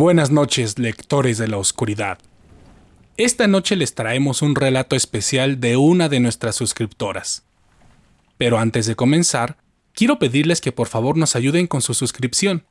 Buenas 0.00 0.30
noches, 0.30 0.78
lectores 0.78 1.36
de 1.36 1.46
la 1.46 1.58
oscuridad. 1.58 2.16
Esta 3.18 3.46
noche 3.46 3.76
les 3.76 3.94
traemos 3.94 4.40
un 4.40 4.54
relato 4.54 4.96
especial 4.96 5.60
de 5.60 5.76
una 5.76 6.08
de 6.08 6.20
nuestras 6.20 6.56
suscriptoras. 6.56 7.44
Pero 8.38 8.58
antes 8.58 8.86
de 8.86 8.96
comenzar, 8.96 9.58
quiero 9.92 10.18
pedirles 10.18 10.62
que 10.62 10.72
por 10.72 10.88
favor 10.88 11.18
nos 11.18 11.36
ayuden 11.36 11.66
con 11.66 11.82
su 11.82 11.92
suscripción, 11.92 12.64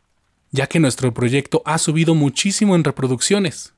ya 0.50 0.66
que 0.66 0.80
nuestro 0.80 1.14
proyecto 1.14 1.62
ha 1.66 1.78
subido 1.78 2.16
muchísimo 2.16 2.74
en 2.74 2.84
reproducciones, 2.84 3.76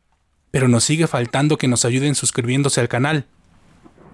pero 0.52 0.70
nos 0.70 0.86
sigue 0.86 1.07
faltando 1.07 1.57
que 1.57 1.68
nos 1.68 1.83
ayuden 1.83 2.15
suscribiéndose 2.15 2.79
al 2.79 2.88
canal. 2.88 3.28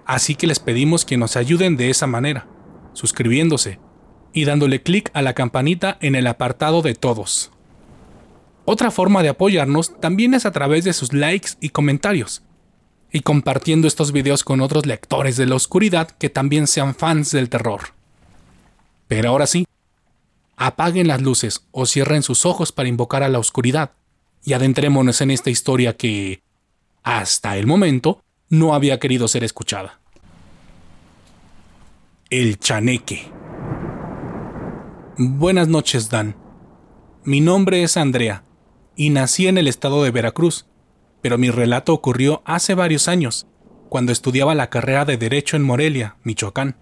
Así 0.04 0.34
que 0.34 0.48
les 0.48 0.58
pedimos 0.58 1.04
que 1.04 1.16
nos 1.16 1.36
ayuden 1.36 1.76
de 1.76 1.90
esa 1.90 2.08
manera, 2.08 2.48
suscribiéndose 2.92 3.78
y 4.32 4.46
dándole 4.46 4.82
clic 4.82 5.12
a 5.14 5.22
la 5.22 5.34
campanita 5.34 5.96
en 6.00 6.16
el 6.16 6.26
apartado 6.26 6.82
de 6.82 6.96
todos. 6.96 7.52
Otra 8.70 8.90
forma 8.90 9.22
de 9.22 9.30
apoyarnos 9.30 9.98
también 9.98 10.34
es 10.34 10.44
a 10.44 10.52
través 10.52 10.84
de 10.84 10.92
sus 10.92 11.14
likes 11.14 11.52
y 11.58 11.70
comentarios, 11.70 12.42
y 13.10 13.20
compartiendo 13.20 13.88
estos 13.88 14.12
videos 14.12 14.44
con 14.44 14.60
otros 14.60 14.84
lectores 14.84 15.38
de 15.38 15.46
la 15.46 15.54
oscuridad 15.54 16.10
que 16.10 16.28
también 16.28 16.66
sean 16.66 16.94
fans 16.94 17.32
del 17.32 17.48
terror. 17.48 17.94
Pero 19.06 19.30
ahora 19.30 19.46
sí, 19.46 19.64
apaguen 20.58 21.08
las 21.08 21.22
luces 21.22 21.66
o 21.70 21.86
cierren 21.86 22.22
sus 22.22 22.44
ojos 22.44 22.70
para 22.70 22.90
invocar 22.90 23.22
a 23.22 23.30
la 23.30 23.38
oscuridad, 23.38 23.92
y 24.44 24.52
adentrémonos 24.52 25.22
en 25.22 25.30
esta 25.30 25.48
historia 25.48 25.96
que, 25.96 26.42
hasta 27.02 27.56
el 27.56 27.66
momento, 27.66 28.22
no 28.50 28.74
había 28.74 28.98
querido 28.98 29.28
ser 29.28 29.44
escuchada. 29.44 29.98
El 32.28 32.58
chaneque. 32.58 33.32
Buenas 35.16 35.68
noches, 35.68 36.10
Dan. 36.10 36.36
Mi 37.24 37.40
nombre 37.40 37.82
es 37.82 37.96
Andrea 37.96 38.44
y 38.98 39.10
nací 39.10 39.46
en 39.46 39.58
el 39.58 39.68
estado 39.68 40.02
de 40.02 40.10
Veracruz, 40.10 40.66
pero 41.22 41.38
mi 41.38 41.50
relato 41.50 41.94
ocurrió 41.94 42.42
hace 42.44 42.74
varios 42.74 43.06
años, 43.06 43.46
cuando 43.88 44.10
estudiaba 44.10 44.56
la 44.56 44.70
carrera 44.70 45.04
de 45.04 45.16
Derecho 45.16 45.56
en 45.56 45.62
Morelia, 45.62 46.16
Michoacán. 46.24 46.76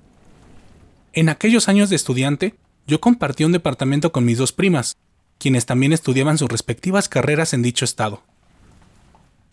En 1.12 1.28
aquellos 1.28 1.68
años 1.68 1.90
de 1.90 1.96
estudiante, 1.96 2.54
yo 2.86 3.02
compartí 3.02 3.44
un 3.44 3.52
departamento 3.52 4.12
con 4.12 4.24
mis 4.24 4.38
dos 4.38 4.52
primas, 4.52 4.96
quienes 5.38 5.66
también 5.66 5.92
estudiaban 5.92 6.38
sus 6.38 6.48
respectivas 6.48 7.10
carreras 7.10 7.52
en 7.52 7.60
dicho 7.60 7.84
estado. 7.84 8.22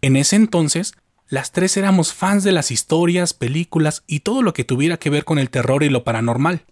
En 0.01 0.15
ese 0.15 0.37
entonces, 0.37 0.93
las 1.27 1.51
tres 1.51 1.75
éramos 1.75 2.13
fans 2.13 2.45
de 2.45 2.53
las 2.53 2.71
historias, 2.71 3.33
películas 3.33 4.03
y 4.07 4.21
todo 4.21 4.41
lo 4.41 4.53
que 4.53 4.63
tuviera 4.63 4.95
que 4.95 5.09
ver 5.09 5.25
con 5.25 5.37
el 5.37 5.49
terror 5.49 5.83
y 5.83 5.89
lo 5.89 6.05
paranormal. 6.05 6.63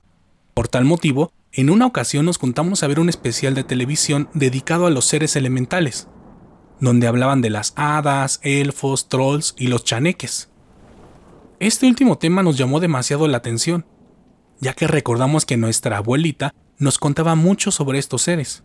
Por 0.53 0.69
tal 0.69 0.85
motivo, 0.85 1.33
en 1.53 1.69
una 1.69 1.85
ocasión 1.85 2.25
nos 2.25 2.37
juntamos 2.37 2.81
a 2.81 2.87
ver 2.87 2.99
un 2.99 3.09
especial 3.09 3.53
de 3.55 3.65
televisión 3.65 4.29
dedicado 4.33 4.85
a 4.85 4.89
los 4.89 5.05
seres 5.05 5.35
elementales, 5.35 6.07
donde 6.79 7.07
hablaban 7.07 7.41
de 7.41 7.49
las 7.49 7.73
hadas, 7.75 8.39
elfos, 8.41 9.09
trolls 9.09 9.53
y 9.57 9.67
los 9.67 9.83
chaneques. 9.83 10.49
Este 11.59 11.87
último 11.87 12.17
tema 12.17 12.41
nos 12.41 12.57
llamó 12.57 12.79
demasiado 12.79 13.27
la 13.27 13.37
atención, 13.37 13.85
ya 14.61 14.73
que 14.73 14.87
recordamos 14.87 15.45
que 15.45 15.57
nuestra 15.57 15.97
abuelita 15.97 16.55
nos 16.77 16.97
contaba 16.97 17.35
mucho 17.35 17.69
sobre 17.71 17.99
estos 17.99 18.21
seres. 18.21 18.63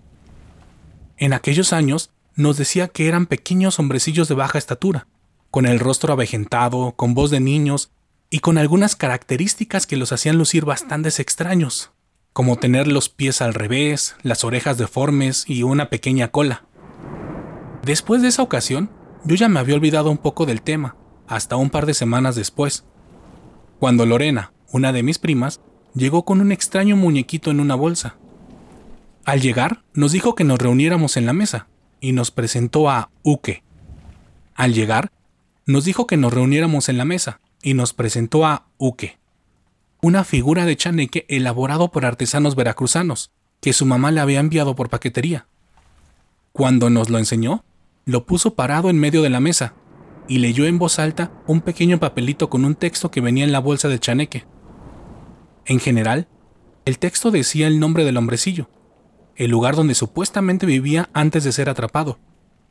En 1.16 1.32
aquellos 1.32 1.72
años 1.72 2.10
nos 2.36 2.56
decía 2.56 2.88
que 2.88 3.08
eran 3.08 3.26
pequeños 3.26 3.80
hombrecillos 3.80 4.28
de 4.28 4.36
baja 4.36 4.58
estatura, 4.58 5.08
con 5.50 5.66
el 5.66 5.80
rostro 5.80 6.12
avejentado, 6.12 6.92
con 6.92 7.14
voz 7.14 7.32
de 7.32 7.40
niños 7.40 7.90
y 8.30 8.38
con 8.38 8.58
algunas 8.58 8.94
características 8.94 9.86
que 9.86 9.96
los 9.96 10.12
hacían 10.12 10.38
lucir 10.38 10.64
bastantes 10.64 11.18
extraños 11.18 11.90
como 12.36 12.56
tener 12.56 12.86
los 12.86 13.08
pies 13.08 13.40
al 13.40 13.54
revés, 13.54 14.14
las 14.20 14.44
orejas 14.44 14.76
deformes 14.76 15.46
y 15.48 15.62
una 15.62 15.88
pequeña 15.88 16.28
cola. 16.28 16.66
Después 17.82 18.20
de 18.20 18.28
esa 18.28 18.42
ocasión, 18.42 18.90
yo 19.24 19.36
ya 19.36 19.48
me 19.48 19.58
había 19.58 19.74
olvidado 19.74 20.10
un 20.10 20.18
poco 20.18 20.44
del 20.44 20.60
tema, 20.60 20.96
hasta 21.26 21.56
un 21.56 21.70
par 21.70 21.86
de 21.86 21.94
semanas 21.94 22.36
después, 22.36 22.84
cuando 23.80 24.04
Lorena, 24.04 24.52
una 24.70 24.92
de 24.92 25.02
mis 25.02 25.18
primas, 25.18 25.62
llegó 25.94 26.26
con 26.26 26.42
un 26.42 26.52
extraño 26.52 26.94
muñequito 26.94 27.50
en 27.50 27.58
una 27.58 27.74
bolsa. 27.74 28.18
Al 29.24 29.40
llegar, 29.40 29.82
nos 29.94 30.12
dijo 30.12 30.34
que 30.34 30.44
nos 30.44 30.58
reuniéramos 30.58 31.16
en 31.16 31.24
la 31.24 31.32
mesa 31.32 31.68
y 32.02 32.12
nos 32.12 32.32
presentó 32.32 32.90
a 32.90 33.08
Uke. 33.22 33.62
Al 34.54 34.74
llegar, 34.74 35.10
nos 35.64 35.86
dijo 35.86 36.06
que 36.06 36.18
nos 36.18 36.34
reuniéramos 36.34 36.90
en 36.90 36.98
la 36.98 37.06
mesa 37.06 37.40
y 37.62 37.72
nos 37.72 37.94
presentó 37.94 38.44
a 38.44 38.68
Uke 38.76 39.18
una 40.02 40.24
figura 40.24 40.66
de 40.66 40.76
chaneque 40.76 41.24
elaborado 41.28 41.90
por 41.90 42.04
artesanos 42.04 42.54
veracruzanos, 42.54 43.30
que 43.60 43.72
su 43.72 43.86
mamá 43.86 44.10
le 44.10 44.20
había 44.20 44.40
enviado 44.40 44.76
por 44.76 44.88
paquetería. 44.90 45.46
Cuando 46.52 46.90
nos 46.90 47.10
lo 47.10 47.18
enseñó, 47.18 47.64
lo 48.04 48.26
puso 48.26 48.54
parado 48.54 48.90
en 48.90 48.98
medio 48.98 49.22
de 49.22 49.30
la 49.30 49.40
mesa 49.40 49.74
y 50.28 50.38
leyó 50.38 50.66
en 50.66 50.78
voz 50.78 50.98
alta 50.98 51.32
un 51.46 51.60
pequeño 51.60 51.98
papelito 51.98 52.50
con 52.50 52.64
un 52.64 52.74
texto 52.74 53.10
que 53.10 53.20
venía 53.20 53.44
en 53.44 53.52
la 53.52 53.58
bolsa 53.58 53.88
del 53.88 54.00
chaneque. 54.00 54.44
En 55.64 55.80
general, 55.80 56.28
el 56.84 56.98
texto 56.98 57.30
decía 57.30 57.66
el 57.66 57.80
nombre 57.80 58.04
del 58.04 58.16
hombrecillo, 58.16 58.68
el 59.34 59.50
lugar 59.50 59.76
donde 59.76 59.94
supuestamente 59.94 60.66
vivía 60.66 61.10
antes 61.12 61.44
de 61.44 61.52
ser 61.52 61.68
atrapado, 61.68 62.18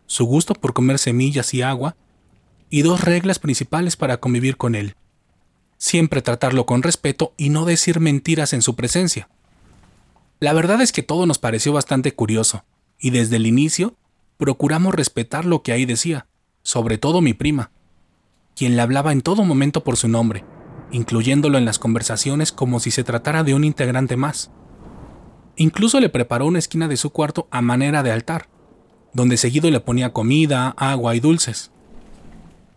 su 0.05 0.25
gusto 0.25 0.53
por 0.53 0.73
comer 0.73 0.99
semillas 0.99 1.53
y 1.53 1.61
agua, 1.61 1.95
y 2.69 2.81
dos 2.81 3.01
reglas 3.01 3.39
principales 3.39 3.95
para 3.95 4.17
convivir 4.17 4.57
con 4.57 4.75
él 4.75 4.95
siempre 5.77 6.21
tratarlo 6.21 6.65
con 6.65 6.83
respeto 6.83 7.33
y 7.37 7.49
no 7.49 7.65
decir 7.65 7.99
mentiras 7.99 8.53
en 8.53 8.61
su 8.61 8.75
presencia. 8.75 9.29
La 10.39 10.53
verdad 10.53 10.81
es 10.81 10.91
que 10.91 11.03
todo 11.03 11.25
nos 11.25 11.39
pareció 11.39 11.73
bastante 11.73 12.13
curioso, 12.13 12.65
y 12.99 13.09
desde 13.09 13.37
el 13.37 13.47
inicio 13.47 13.95
procuramos 14.37 14.93
respetar 14.93 15.45
lo 15.45 15.63
que 15.63 15.71
ahí 15.71 15.85
decía, 15.85 16.27
sobre 16.61 16.97
todo 16.97 17.21
mi 17.21 17.33
prima, 17.33 17.71
quien 18.55 18.75
le 18.75 18.81
hablaba 18.81 19.11
en 19.11 19.21
todo 19.21 19.43
momento 19.43 19.83
por 19.83 19.97
su 19.97 20.07
nombre, 20.07 20.43
incluyéndolo 20.91 21.57
en 21.57 21.65
las 21.65 21.79
conversaciones 21.79 22.51
como 22.51 22.79
si 22.79 22.91
se 22.91 23.03
tratara 23.03 23.43
de 23.43 23.53
un 23.53 23.63
integrante 23.63 24.17
más. 24.17 24.51
Incluso 25.57 25.99
le 25.99 26.09
preparó 26.09 26.45
una 26.47 26.59
esquina 26.59 26.87
de 26.87 26.97
su 26.97 27.11
cuarto 27.11 27.47
a 27.51 27.61
manera 27.61 28.03
de 28.03 28.11
altar, 28.11 28.49
donde 29.13 29.37
seguido 29.37 29.71
le 29.71 29.79
ponía 29.79 30.11
comida, 30.11 30.69
agua 30.77 31.15
y 31.15 31.19
dulces. 31.19 31.71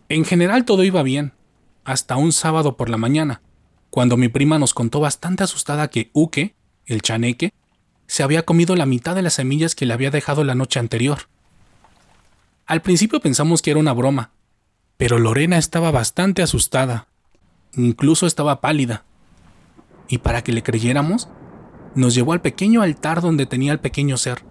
En 0.07 0.23
general 0.23 0.65
todo 0.65 0.83
iba 0.83 1.03
bien, 1.03 1.33
hasta 1.89 2.17
un 2.17 2.31
sábado 2.33 2.77
por 2.77 2.87
la 2.87 2.97
mañana, 2.97 3.41
cuando 3.89 4.15
mi 4.15 4.29
prima 4.29 4.59
nos 4.59 4.75
contó 4.75 4.99
bastante 4.99 5.43
asustada 5.43 5.89
que 5.89 6.11
Uke, 6.13 6.53
el 6.85 7.01
chaneque, 7.01 7.51
se 8.05 8.21
había 8.21 8.45
comido 8.45 8.75
la 8.75 8.85
mitad 8.85 9.15
de 9.15 9.23
las 9.23 9.33
semillas 9.33 9.73
que 9.73 9.87
le 9.87 9.95
había 9.95 10.11
dejado 10.11 10.43
la 10.43 10.53
noche 10.53 10.79
anterior. 10.79 11.21
Al 12.67 12.83
principio 12.83 13.19
pensamos 13.21 13.63
que 13.63 13.71
era 13.71 13.79
una 13.79 13.93
broma, 13.93 14.29
pero 14.97 15.17
Lorena 15.17 15.57
estaba 15.57 15.89
bastante 15.89 16.43
asustada, 16.43 17.07
incluso 17.73 18.27
estaba 18.27 18.61
pálida. 18.61 19.03
Y 20.07 20.19
para 20.19 20.43
que 20.43 20.51
le 20.51 20.61
creyéramos, 20.61 21.27
nos 21.95 22.13
llevó 22.13 22.33
al 22.33 22.41
pequeño 22.41 22.83
altar 22.83 23.19
donde 23.21 23.47
tenía 23.47 23.71
el 23.71 23.79
pequeño 23.79 24.15
ser. 24.17 24.43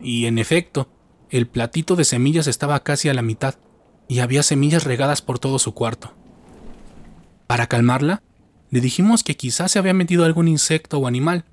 Y 0.00 0.26
en 0.26 0.36
efecto, 0.36 0.88
el 1.28 1.46
platito 1.46 1.94
de 1.94 2.04
semillas 2.04 2.48
estaba 2.48 2.82
casi 2.82 3.08
a 3.08 3.14
la 3.14 3.22
mitad, 3.22 3.54
y 4.08 4.18
había 4.18 4.42
semillas 4.42 4.82
regadas 4.82 5.22
por 5.22 5.38
todo 5.38 5.60
su 5.60 5.74
cuarto. 5.74 6.12
Para 7.50 7.66
calmarla, 7.66 8.22
le 8.70 8.80
dijimos 8.80 9.24
que 9.24 9.36
quizás 9.36 9.72
se 9.72 9.80
había 9.80 9.92
metido 9.92 10.24
algún 10.24 10.46
insecto 10.46 10.98
o 10.98 11.08
animal, 11.08 11.44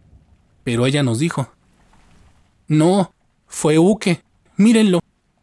pero 0.64 0.86
ella 0.86 1.02
nos 1.02 1.18
dijo, 1.18 1.52
No, 2.68 3.16
fue 3.48 3.80
Uke, 3.80 4.22
mírenlo, 4.58 5.00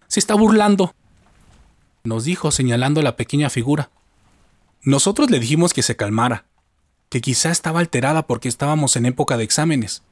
se 0.06 0.20
está 0.20 0.36
burlando. 0.36 0.94
Nos 2.04 2.22
dijo 2.22 2.52
señalando 2.52 3.02
la 3.02 3.16
pequeña 3.16 3.50
figura. 3.50 3.90
Nosotros 4.84 5.28
le 5.28 5.40
dijimos 5.40 5.74
que 5.74 5.82
se 5.82 5.96
calmara, 5.96 6.44
que 7.08 7.20
quizá 7.20 7.50
estaba 7.50 7.80
alterada 7.80 8.28
porque 8.28 8.48
estábamos 8.48 8.94
en 8.94 9.06
época 9.06 9.36
de 9.36 9.42
exámenes. 9.42 10.04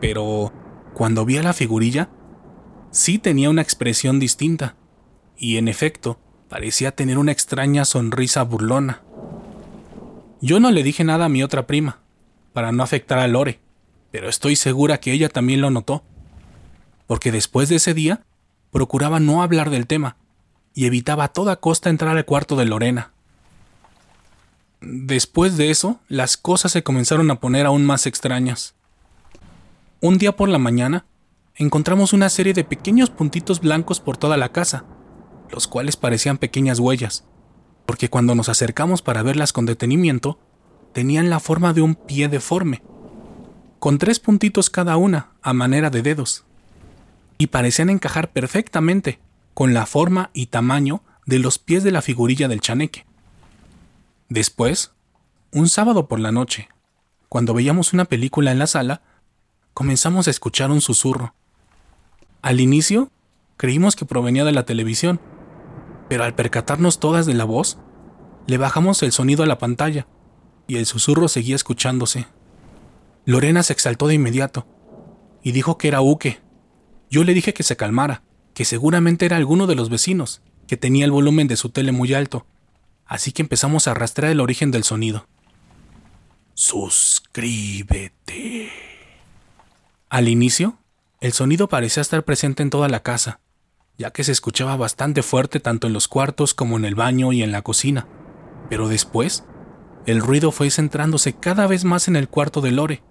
Pero 0.00 0.52
cuando 0.92 1.24
vi 1.24 1.36
a 1.36 1.44
la 1.44 1.52
figurilla, 1.52 2.10
sí 2.90 3.20
tenía 3.20 3.48
una 3.48 3.62
expresión 3.62 4.18
distinta, 4.18 4.74
y 5.36 5.58
en 5.58 5.68
efecto, 5.68 6.18
parecía 6.54 6.92
tener 6.92 7.18
una 7.18 7.32
extraña 7.32 7.84
sonrisa 7.84 8.44
burlona. 8.44 9.02
Yo 10.40 10.60
no 10.60 10.70
le 10.70 10.84
dije 10.84 11.02
nada 11.02 11.24
a 11.24 11.28
mi 11.28 11.42
otra 11.42 11.66
prima, 11.66 11.98
para 12.52 12.70
no 12.70 12.84
afectar 12.84 13.18
a 13.18 13.26
Lore, 13.26 13.58
pero 14.12 14.28
estoy 14.28 14.54
segura 14.54 15.00
que 15.00 15.10
ella 15.10 15.28
también 15.28 15.60
lo 15.60 15.72
notó, 15.72 16.04
porque 17.08 17.32
después 17.32 17.68
de 17.68 17.74
ese 17.74 17.92
día 17.92 18.22
procuraba 18.70 19.18
no 19.18 19.42
hablar 19.42 19.68
del 19.68 19.88
tema 19.88 20.16
y 20.74 20.86
evitaba 20.86 21.24
a 21.24 21.32
toda 21.32 21.56
costa 21.56 21.90
entrar 21.90 22.16
al 22.16 22.24
cuarto 22.24 22.54
de 22.54 22.66
Lorena. 22.66 23.10
Después 24.80 25.56
de 25.56 25.72
eso, 25.72 25.98
las 26.06 26.36
cosas 26.36 26.70
se 26.70 26.84
comenzaron 26.84 27.28
a 27.32 27.40
poner 27.40 27.66
aún 27.66 27.84
más 27.84 28.06
extrañas. 28.06 28.76
Un 30.00 30.18
día 30.18 30.36
por 30.36 30.48
la 30.48 30.58
mañana, 30.58 31.04
encontramos 31.56 32.12
una 32.12 32.28
serie 32.28 32.54
de 32.54 32.62
pequeños 32.62 33.10
puntitos 33.10 33.58
blancos 33.58 33.98
por 33.98 34.16
toda 34.16 34.36
la 34.36 34.50
casa, 34.50 34.84
los 35.54 35.66
cuales 35.66 35.96
parecían 35.96 36.38
pequeñas 36.38 36.78
huellas 36.78 37.24
porque 37.86 38.08
cuando 38.08 38.34
nos 38.34 38.48
acercamos 38.48 39.02
para 39.02 39.22
verlas 39.22 39.52
con 39.52 39.66
detenimiento, 39.66 40.38
tenían 40.92 41.30
la 41.30 41.40
forma 41.40 41.72
de 41.72 41.82
un 41.82 41.94
pie 41.94 42.28
deforme, 42.28 42.82
con 43.78 43.98
tres 43.98 44.20
puntitos 44.20 44.70
cada 44.70 44.96
una, 44.96 45.30
a 45.42 45.52
manera 45.52 45.90
de 45.90 46.02
dedos. 46.02 46.44
y 47.36 47.48
parecían 47.48 47.90
encajar 47.90 48.30
perfectamente 48.32 49.18
con 49.54 49.74
la 49.74 49.86
forma 49.86 50.30
y 50.34 50.46
tamaño 50.46 51.02
de 51.26 51.40
los 51.40 51.58
pies 51.58 51.82
de 51.82 51.90
la 51.90 52.00
figurilla 52.00 52.46
del 52.46 52.60
chaneque. 52.60 53.06
Después, 54.28 54.92
un 55.50 55.68
sábado 55.68 56.06
por 56.06 56.20
la 56.20 56.30
noche, 56.30 56.68
cuando 57.28 57.52
veíamos 57.52 57.92
una 57.92 58.04
película 58.04 58.52
en 58.52 58.60
la 58.60 58.68
sala, 58.68 59.02
comenzamos 59.74 60.28
a 60.28 60.30
escuchar 60.30 60.70
un 60.70 60.80
susurro. 60.80 61.34
Al 62.40 62.60
inicio, 62.60 63.10
creímos 63.56 63.96
que 63.96 64.06
provenía 64.06 64.44
de 64.44 64.52
la 64.52 64.64
televisión, 64.64 65.20
pero 66.08 66.24
al 66.24 66.34
percatarnos 66.34 67.00
todas 67.00 67.26
de 67.26 67.34
la 67.34 67.44
voz, 67.44 67.78
le 68.46 68.58
bajamos 68.58 69.02
el 69.02 69.12
sonido 69.12 69.42
a 69.42 69.46
la 69.46 69.58
pantalla 69.58 70.06
y 70.66 70.76
el 70.76 70.86
susurro 70.86 71.28
seguía 71.28 71.56
escuchándose. 71.56 72.26
Lorena 73.24 73.62
se 73.62 73.72
exaltó 73.72 74.06
de 74.06 74.14
inmediato 74.14 74.66
y 75.42 75.52
dijo 75.52 75.78
que 75.78 75.88
era 75.88 76.02
Uke. 76.02 76.40
Yo 77.10 77.24
le 77.24 77.34
dije 77.34 77.54
que 77.54 77.62
se 77.62 77.76
calmara, 77.76 78.22
que 78.54 78.64
seguramente 78.64 79.26
era 79.26 79.36
alguno 79.36 79.66
de 79.66 79.74
los 79.74 79.90
vecinos, 79.90 80.42
que 80.66 80.76
tenía 80.76 81.04
el 81.04 81.10
volumen 81.10 81.48
de 81.48 81.56
su 81.56 81.70
tele 81.70 81.92
muy 81.92 82.14
alto, 82.14 82.46
así 83.06 83.32
que 83.32 83.42
empezamos 83.42 83.88
a 83.88 83.94
rastrear 83.94 84.32
el 84.32 84.40
origen 84.40 84.70
del 84.70 84.84
sonido. 84.84 85.26
Suscríbete. 86.54 88.14
Al 90.08 90.28
inicio, 90.28 90.78
el 91.20 91.32
sonido 91.32 91.68
parecía 91.68 92.00
estar 92.00 92.24
presente 92.24 92.62
en 92.62 92.70
toda 92.70 92.88
la 92.88 93.02
casa, 93.02 93.40
ya 93.98 94.10
que 94.10 94.24
se 94.24 94.32
escuchaba 94.32 94.76
bastante 94.76 95.22
fuerte 95.22 95.60
tanto 95.60 95.86
en 95.86 95.92
los 95.92 96.08
cuartos 96.08 96.54
como 96.54 96.76
en 96.76 96.84
el 96.84 96.94
baño 96.94 97.32
y 97.32 97.42
en 97.42 97.52
la 97.52 97.62
cocina. 97.62 98.06
Pero 98.68 98.88
después, 98.88 99.44
el 100.06 100.20
ruido 100.20 100.52
fue 100.52 100.70
centrándose 100.70 101.34
cada 101.34 101.66
vez 101.66 101.84
más 101.84 102.08
en 102.08 102.16
el 102.16 102.28
cuarto 102.28 102.60
de 102.60 102.72
Lore, 102.72 103.02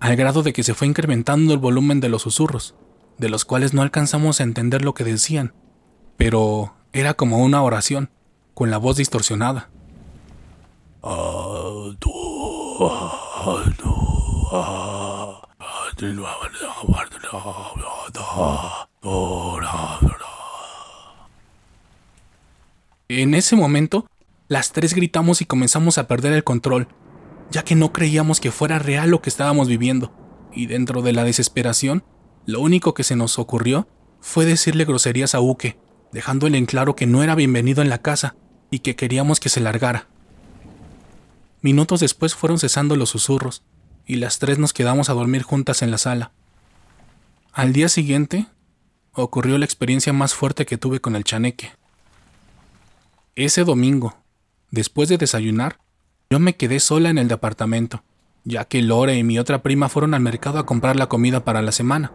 al 0.00 0.16
grado 0.16 0.42
de 0.42 0.52
que 0.52 0.62
se 0.62 0.74
fue 0.74 0.86
incrementando 0.86 1.52
el 1.52 1.58
volumen 1.58 2.00
de 2.00 2.08
los 2.08 2.22
susurros, 2.22 2.74
de 3.18 3.28
los 3.28 3.44
cuales 3.44 3.74
no 3.74 3.82
alcanzamos 3.82 4.40
a 4.40 4.44
entender 4.44 4.82
lo 4.82 4.94
que 4.94 5.04
decían, 5.04 5.54
pero 6.16 6.74
era 6.92 7.14
como 7.14 7.38
una 7.38 7.62
oración, 7.62 8.10
con 8.54 8.70
la 8.70 8.78
voz 8.78 8.96
distorsionada. 8.96 9.70
En 23.08 23.34
ese 23.34 23.56
momento, 23.56 24.06
las 24.48 24.72
tres 24.72 24.94
gritamos 24.94 25.40
y 25.40 25.46
comenzamos 25.46 25.98
a 25.98 26.06
perder 26.06 26.32
el 26.32 26.44
control, 26.44 26.88
ya 27.50 27.64
que 27.64 27.74
no 27.74 27.92
creíamos 27.92 28.40
que 28.40 28.50
fuera 28.50 28.78
real 28.78 29.10
lo 29.10 29.22
que 29.22 29.30
estábamos 29.30 29.68
viviendo, 29.68 30.12
y 30.52 30.66
dentro 30.66 31.02
de 31.02 31.12
la 31.12 31.24
desesperación, 31.24 32.04
lo 32.44 32.60
único 32.60 32.94
que 32.94 33.04
se 33.04 33.16
nos 33.16 33.38
ocurrió 33.38 33.88
fue 34.20 34.44
decirle 34.44 34.84
groserías 34.84 35.34
a 35.34 35.40
Uke, 35.40 35.78
dejándole 36.12 36.58
en 36.58 36.66
claro 36.66 36.96
que 36.96 37.06
no 37.06 37.22
era 37.22 37.34
bienvenido 37.34 37.82
en 37.82 37.88
la 37.88 38.02
casa 38.02 38.36
y 38.70 38.80
que 38.80 38.96
queríamos 38.96 39.40
que 39.40 39.48
se 39.48 39.60
largara. 39.60 40.08
Minutos 41.62 42.00
después 42.00 42.34
fueron 42.34 42.58
cesando 42.58 42.94
los 42.94 43.10
susurros, 43.10 43.62
y 44.06 44.16
las 44.16 44.38
tres 44.38 44.58
nos 44.58 44.72
quedamos 44.72 45.08
a 45.08 45.14
dormir 45.14 45.42
juntas 45.42 45.82
en 45.82 45.90
la 45.90 45.98
sala. 45.98 46.32
Al 47.52 47.72
día 47.72 47.88
siguiente, 47.88 48.46
ocurrió 49.22 49.58
la 49.58 49.64
experiencia 49.64 50.12
más 50.12 50.34
fuerte 50.34 50.66
que 50.66 50.78
tuve 50.78 51.00
con 51.00 51.16
el 51.16 51.24
chaneque. 51.24 51.72
Ese 53.34 53.64
domingo, 53.64 54.16
después 54.70 55.08
de 55.08 55.18
desayunar, 55.18 55.78
yo 56.30 56.40
me 56.40 56.56
quedé 56.56 56.80
sola 56.80 57.10
en 57.10 57.18
el 57.18 57.28
departamento, 57.28 58.02
ya 58.44 58.64
que 58.64 58.82
Lore 58.82 59.16
y 59.16 59.24
mi 59.24 59.38
otra 59.38 59.62
prima 59.62 59.88
fueron 59.88 60.14
al 60.14 60.20
mercado 60.20 60.58
a 60.58 60.66
comprar 60.66 60.96
la 60.96 61.08
comida 61.08 61.44
para 61.44 61.62
la 61.62 61.72
semana. 61.72 62.12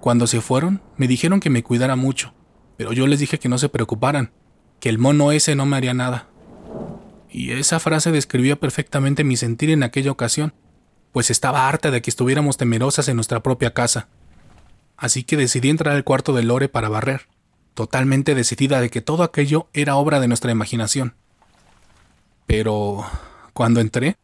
Cuando 0.00 0.26
se 0.26 0.40
fueron, 0.40 0.82
me 0.96 1.08
dijeron 1.08 1.40
que 1.40 1.50
me 1.50 1.62
cuidara 1.62 1.96
mucho, 1.96 2.34
pero 2.76 2.92
yo 2.92 3.06
les 3.06 3.20
dije 3.20 3.38
que 3.38 3.48
no 3.48 3.58
se 3.58 3.68
preocuparan, 3.68 4.32
que 4.80 4.88
el 4.88 4.98
mono 4.98 5.32
ese 5.32 5.54
no 5.54 5.66
me 5.66 5.76
haría 5.76 5.94
nada. 5.94 6.28
Y 7.30 7.52
esa 7.52 7.80
frase 7.80 8.10
describía 8.10 8.56
perfectamente 8.56 9.24
mi 9.24 9.36
sentir 9.36 9.70
en 9.70 9.82
aquella 9.82 10.10
ocasión, 10.10 10.54
pues 11.12 11.30
estaba 11.30 11.68
harta 11.68 11.90
de 11.90 12.02
que 12.02 12.10
estuviéramos 12.10 12.56
temerosas 12.56 13.08
en 13.08 13.16
nuestra 13.16 13.42
propia 13.42 13.72
casa. 13.72 14.08
Así 14.96 15.24
que 15.24 15.36
decidí 15.36 15.70
entrar 15.70 15.94
al 15.94 16.04
cuarto 16.04 16.32
de 16.32 16.42
Lore 16.42 16.68
para 16.68 16.88
barrer, 16.88 17.28
totalmente 17.74 18.34
decidida 18.34 18.80
de 18.80 18.90
que 18.90 19.00
todo 19.00 19.22
aquello 19.22 19.68
era 19.72 19.96
obra 19.96 20.20
de 20.20 20.28
nuestra 20.28 20.52
imaginación. 20.52 21.14
Pero 22.46 23.04
cuando 23.52 23.80
entré, 23.80 24.16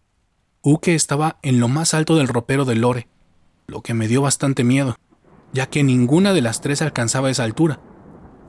Uke 0.63 0.95
estaba 0.95 1.39
en 1.43 1.59
lo 1.59 1.69
más 1.69 1.95
alto 1.95 2.17
del 2.17 2.29
ropero 2.29 2.65
de 2.65 2.77
Lore, 2.77 3.09
lo 3.67 3.83
que 3.83 3.95
me 3.95 4.09
dio 4.09 4.23
bastante 4.23 4.63
miedo, 4.63 4.97
ya 5.53 5.69
que 5.69 5.83
ninguna 5.83 6.33
de 6.33 6.43
las 6.43 6.61
tres 6.61 6.83
alcanzaba 6.83 7.31
esa 7.31 7.45
altura, 7.45 7.81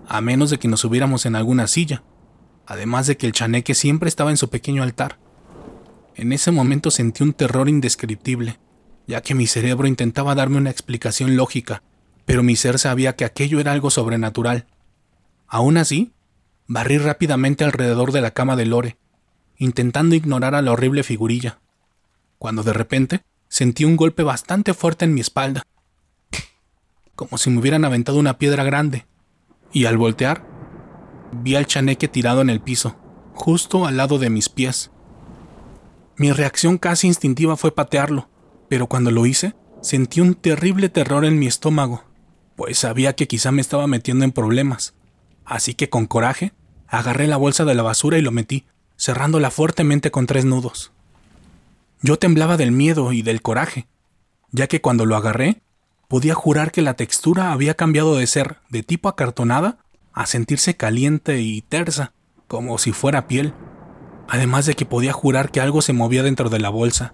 a 0.08 0.22
menos 0.22 0.50
de 0.50 0.60
que 0.60 0.68
nos 0.68 0.82
subiéramos 0.82 1.26
en 1.26 1.36
alguna 1.36 1.68
silla, 1.68 2.04
además 2.66 3.08
de 3.08 3.18
que 3.18 3.28
el 3.28 3.32
chaneque 3.32 3.76
siempre 3.76 4.10
estaba 4.10 4.30
en 4.30 4.38
su 4.38 4.50
pequeño 4.50 4.84
altar. 4.84 5.20
En 6.16 6.34
ese 6.34 6.52
momento 6.52 6.92
sentí 6.92 7.24
un 7.24 7.34
terror 7.34 7.70
indescriptible, 7.70 8.60
ya 9.08 9.22
que 9.22 9.34
mi 9.34 9.48
cerebro 9.48 9.88
intentaba 9.88 10.36
darme 10.36 10.58
una 10.58 10.70
explicación 10.70 11.36
lógica, 11.36 11.82
pero 12.26 12.44
mi 12.44 12.56
ser 12.56 12.80
sabía 12.80 13.16
que 13.16 13.26
aquello 13.26 13.60
era 13.60 13.72
algo 13.72 13.90
sobrenatural. 13.90 14.68
Aún 15.48 15.78
así, 15.78 16.14
barrí 16.68 16.98
rápidamente 16.98 17.64
alrededor 17.64 18.12
de 18.12 18.22
la 18.22 18.32
cama 18.32 18.56
de 18.56 18.66
Lore, 18.66 18.98
intentando 19.58 20.16
ignorar 20.16 20.56
a 20.56 20.62
la 20.62 20.72
horrible 20.72 21.04
figurilla, 21.04 21.60
cuando 22.38 22.64
de 22.64 22.74
repente 22.74 23.22
sentí 23.50 23.86
un 23.86 23.98
golpe 23.98 24.24
bastante 24.24 24.74
fuerte 24.74 25.06
en 25.06 25.14
mi 25.14 25.22
espalda, 25.22 25.64
como 27.16 27.38
si 27.38 27.50
me 27.50 27.60
hubieran 27.60 27.86
aventado 27.86 28.18
una 28.18 28.38
piedra 28.38 28.64
grande, 28.64 29.06
y 29.74 29.86
al 29.86 29.98
voltear, 29.98 30.46
vi 31.32 31.56
al 31.56 31.66
chaneque 31.66 32.08
tirado 32.08 32.42
en 32.42 32.50
el 32.50 32.62
piso, 32.62 32.96
justo 33.34 33.86
al 33.86 33.98
lado 33.98 34.18
de 34.18 34.30
mis 34.30 34.50
pies. 34.50 34.92
Mi 36.18 36.32
reacción 36.32 36.78
casi 36.78 37.08
instintiva 37.08 37.58
fue 37.58 37.74
patearlo, 37.74 38.30
pero 38.70 38.88
cuando 38.88 39.12
lo 39.12 39.26
hice, 39.26 39.56
sentí 39.82 40.22
un 40.22 40.36
terrible 40.36 40.90
terror 40.90 41.26
en 41.26 41.38
mi 41.40 41.48
estómago, 41.48 42.04
pues 42.56 42.78
sabía 42.78 43.14
que 43.14 43.28
quizá 43.28 43.52
me 43.52 43.62
estaba 43.62 43.88
metiendo 43.88 44.26
en 44.26 44.32
problemas. 44.32 44.94
Así 45.46 45.74
que 45.74 45.90
con 45.90 46.06
coraje, 46.06 46.54
agarré 46.88 47.28
la 47.28 47.38
bolsa 47.38 47.66
de 47.66 47.76
la 47.76 47.84
basura 47.84 48.18
y 48.18 48.22
lo 48.22 48.32
metí, 48.32 48.66
cerrándola 48.98 49.52
fuertemente 49.52 50.12
con 50.12 50.28
tres 50.28 50.46
nudos. 50.46 50.92
Yo 52.02 52.18
temblaba 52.18 52.58
del 52.58 52.72
miedo 52.72 53.12
y 53.14 53.22
del 53.22 53.42
coraje, 53.42 53.88
ya 54.52 54.68
que 54.68 54.82
cuando 54.82 55.06
lo 55.06 55.16
agarré, 55.16 55.62
podía 56.08 56.36
jurar 56.36 56.72
que 56.72 56.82
la 56.82 56.96
textura 56.96 57.52
había 57.52 57.76
cambiado 57.76 58.16
de 58.16 58.28
ser 58.28 58.58
de 58.70 58.84
tipo 58.84 59.08
acartonada 59.08 59.78
a 60.14 60.26
sentirse 60.26 60.76
caliente 60.76 61.42
y 61.42 61.62
tersa, 61.62 62.14
como 62.48 62.78
si 62.78 62.92
fuera 62.92 63.28
piel, 63.28 63.54
además 64.28 64.66
de 64.66 64.76
que 64.76 64.86
podía 64.86 65.14
jurar 65.14 65.52
que 65.52 65.62
algo 65.62 65.82
se 65.82 65.94
movía 65.94 66.24
dentro 66.24 66.50
de 66.50 66.60
la 66.60 66.70
bolsa. 66.70 67.14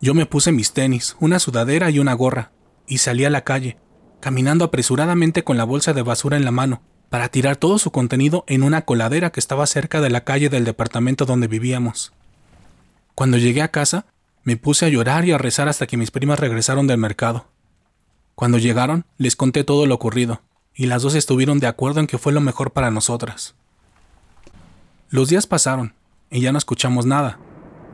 Yo 0.00 0.14
me 0.14 0.26
puse 0.26 0.52
mis 0.52 0.72
tenis, 0.72 1.16
una 1.20 1.38
sudadera 1.38 1.90
y 1.90 1.98
una 1.98 2.14
gorra, 2.14 2.52
y 2.86 2.98
salí 2.98 3.24
a 3.24 3.30
la 3.30 3.44
calle, 3.44 3.78
caminando 4.26 4.64
apresuradamente 4.64 5.44
con 5.44 5.56
la 5.56 5.62
bolsa 5.62 5.92
de 5.92 6.02
basura 6.02 6.36
en 6.36 6.44
la 6.44 6.50
mano, 6.50 6.82
para 7.10 7.28
tirar 7.28 7.54
todo 7.54 7.78
su 7.78 7.92
contenido 7.92 8.42
en 8.48 8.64
una 8.64 8.82
coladera 8.82 9.30
que 9.30 9.38
estaba 9.38 9.64
cerca 9.68 10.00
de 10.00 10.10
la 10.10 10.24
calle 10.24 10.48
del 10.48 10.64
departamento 10.64 11.26
donde 11.26 11.46
vivíamos. 11.46 12.12
Cuando 13.14 13.38
llegué 13.38 13.62
a 13.62 13.70
casa, 13.70 14.04
me 14.42 14.56
puse 14.56 14.84
a 14.84 14.88
llorar 14.88 15.26
y 15.26 15.30
a 15.30 15.38
rezar 15.38 15.68
hasta 15.68 15.86
que 15.86 15.96
mis 15.96 16.10
primas 16.10 16.40
regresaron 16.40 16.88
del 16.88 16.98
mercado. 16.98 17.46
Cuando 18.34 18.58
llegaron, 18.58 19.04
les 19.16 19.36
conté 19.36 19.62
todo 19.62 19.86
lo 19.86 19.94
ocurrido, 19.94 20.42
y 20.74 20.86
las 20.86 21.02
dos 21.02 21.14
estuvieron 21.14 21.60
de 21.60 21.68
acuerdo 21.68 22.00
en 22.00 22.08
que 22.08 22.18
fue 22.18 22.32
lo 22.32 22.40
mejor 22.40 22.72
para 22.72 22.90
nosotras. 22.90 23.54
Los 25.08 25.28
días 25.28 25.46
pasaron, 25.46 25.94
y 26.32 26.40
ya 26.40 26.50
no 26.50 26.58
escuchamos 26.58 27.06
nada, 27.06 27.38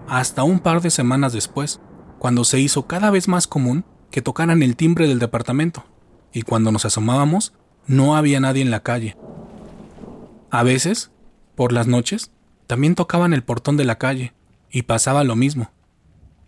hasta 0.09 0.45
un 0.45 0.61
par 0.61 0.81
de 0.81 0.89
semanas 0.89 1.35
después, 1.35 1.79
cuando 2.19 2.45
se 2.45 2.59
hizo 2.59 2.87
cada 2.87 3.11
vez 3.11 3.29
más 3.29 3.47
común 3.47 3.85
que 4.11 4.23
tocaran 4.23 4.63
el 4.63 4.77
timbre 4.77 5.07
del 5.07 5.19
departamento, 5.19 5.85
y 6.33 6.43
cuando 6.43 6.73
nos 6.73 6.85
asomábamos, 6.85 7.53
no 7.87 8.17
había 8.17 8.41
nadie 8.41 8.63
en 8.63 8.71
la 8.71 8.83
calle. 8.83 9.17
A 10.51 10.63
veces, 10.63 11.11
por 11.55 11.73
las 11.73 11.87
noches, 11.87 12.31
también 12.67 12.95
tocaban 12.95 13.33
el 13.33 13.43
portón 13.43 13.77
de 13.77 13.85
la 13.85 13.99
calle, 13.99 14.33
y 14.71 14.83
pasaba 14.83 15.25
lo 15.25 15.37
mismo. 15.37 15.71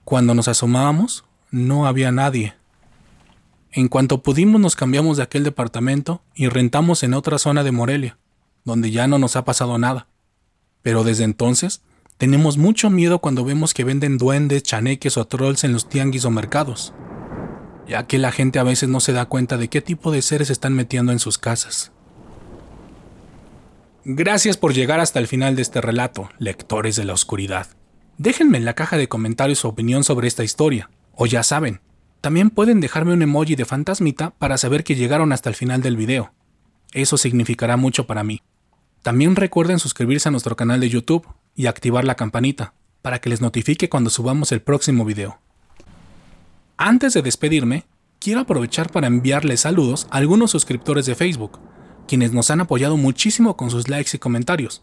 Cuando 0.05 0.35
nos 0.35 0.49
asomábamos, 0.49 1.25
no 1.51 1.87
había 1.87 2.11
nadie. 2.11 2.55
En 3.73 3.89
cuanto 3.89 4.23
pudimos 4.23 4.61
nos 4.61 4.77
cambiamos 4.77 5.17
de 5.17 5.25
aquel 5.25 5.45
departamento 5.45 6.23
y 6.35 6.49
rentamos 6.49 7.03
en 7.03 7.15
otra 7.15 7.39
zona 7.39 7.65
de 7.65 7.73
Morelia, 7.73 8.19
donde 8.65 8.91
ya 8.91 9.07
no 9.07 9.19
nos 9.19 9.37
ha 9.37 9.45
pasado 9.45 9.79
nada. 9.79 10.07
Pero 10.83 11.05
desde 11.05 11.25
entonces, 11.25 11.83
tenemos 12.17 12.57
mucho 12.57 12.89
miedo 12.89 13.19
cuando 13.19 13.45
vemos 13.45 13.75
que 13.75 13.85
venden 13.85 14.17
duendes, 14.17 14.63
chaneques 14.63 15.17
o 15.17 15.27
trolls 15.27 15.65
en 15.65 15.73
los 15.73 15.89
tianguis 15.89 16.25
o 16.25 16.31
mercados 16.31 16.95
ya 17.89 18.07
que 18.07 18.19
la 18.19 18.33
gente 18.33 18.59
a 18.59 18.63
veces 18.63 18.89
no 18.89 19.01
se 19.01 19.13
da 19.13 19.27
cuenta 19.27 19.57
de 19.57 19.69
qué 19.69 19.81
tipo 19.81 20.11
de 20.11 20.23
seres 20.23 20.51
están 20.51 20.75
metiendo 20.75 21.13
en 21.13 21.19
sus 21.19 21.39
casas. 21.39 21.93
Gracias 24.05 24.57
por 24.57 24.75
llegar 24.75 25.01
hasta 25.01 25.19
el 25.19 25.27
final 25.27 25.57
de 25.57 25.63
este 25.63 25.81
relato, 25.81 26.29
lectores 26.39 26.97
de 26.97 27.05
la 27.05 27.15
oscuridad. 27.15 27.69
Déjenme 28.19 28.59
en 28.59 28.65
la 28.65 28.75
caja 28.75 28.97
de 28.97 29.09
comentarios 29.09 29.61
su 29.61 29.69
opinión 29.69 30.05
sobre 30.05 30.29
esta 30.29 30.45
historia, 30.45 30.91
o 31.15 31.27
ya 31.27 31.43
saben, 31.43 31.81
También 32.21 32.49
pueden 32.49 32.81
dejarme 32.81 33.13
un 33.13 33.21
emoji 33.21 33.55
de 33.55 33.67
fantasmita 33.67 34.31
para 34.39 34.57
saber 34.57 34.83
que 34.83 34.95
llegaron 34.95 35.31
hasta 35.33 35.51
el 35.51 35.55
final 35.55 35.83
del 35.83 35.99
video. 35.99 36.33
Eso 36.95 37.19
significará 37.19 37.77
mucho 37.77 38.07
para 38.07 38.25
mí. 38.25 38.41
También 39.03 39.37
recuerden 39.37 39.79
suscribirse 39.79 40.31
a 40.31 40.33
nuestro 40.33 40.57
canal 40.57 40.81
de 40.81 40.89
YouTube 40.89 41.29
y 41.55 41.67
activar 41.67 42.07
la 42.07 42.15
campanita 42.15 42.73
para 43.03 43.21
que 43.21 43.29
les 43.29 43.43
notifique 43.43 43.91
cuando 43.91 44.09
subamos 44.09 44.53
el 44.53 44.63
próximo 44.63 45.05
video. 45.05 45.44
Antes 46.77 47.15
de 47.15 47.23
despedirme, 47.23 47.85
quiero 48.19 48.41
aprovechar 48.41 48.91
para 48.91 49.07
enviarles 49.07 49.61
saludos 49.61 50.09
a 50.11 50.17
algunos 50.17 50.51
suscriptores 50.51 51.07
de 51.07 51.15
Facebook, 51.15 51.61
quienes 52.09 52.33
nos 52.33 52.51
han 52.51 52.61
apoyado 52.61 52.97
muchísimo 52.97 53.57
con 53.57 53.71
sus 53.71 53.89
likes 53.89 54.17
y 54.17 54.19
comentarios, 54.19 54.83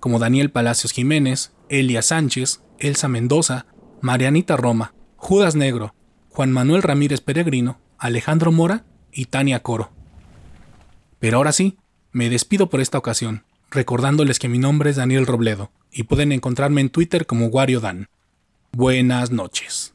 como 0.00 0.18
Daniel 0.18 0.50
Palacios 0.50 0.92
Jiménez, 0.92 1.52
Elia 1.68 2.02
Sánchez, 2.02 2.62
Elsa 2.80 3.06
Mendoza, 3.06 3.66
Marianita 4.00 4.56
Roma, 4.56 4.94
Judas 5.16 5.54
Negro, 5.54 5.94
Juan 6.28 6.50
Manuel 6.50 6.82
Ramírez 6.82 7.20
Peregrino, 7.20 7.78
Alejandro 7.98 8.50
Mora 8.50 8.84
y 9.12 9.26
Tania 9.26 9.62
Coro. 9.62 9.92
Pero 11.20 11.36
ahora 11.36 11.52
sí, 11.52 11.78
me 12.10 12.30
despido 12.30 12.68
por 12.68 12.80
esta 12.80 12.98
ocasión, 12.98 13.44
recordándoles 13.70 14.40
que 14.40 14.48
mi 14.48 14.58
nombre 14.58 14.90
es 14.90 14.96
Daniel 14.96 15.26
Robledo 15.26 15.70
y 15.92 16.02
pueden 16.02 16.32
encontrarme 16.32 16.80
en 16.80 16.90
Twitter 16.90 17.26
como 17.26 17.46
Wario 17.46 17.78
Dan. 17.80 18.08
Buenas 18.72 19.30
noches. 19.30 19.91